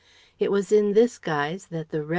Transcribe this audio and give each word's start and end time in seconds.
It 0.39 0.51
was 0.51 0.71
in 0.71 0.93
this 0.93 1.19
guise 1.19 1.67
that 1.67 1.89
the 1.89 1.99
"Revd." 1.99 2.09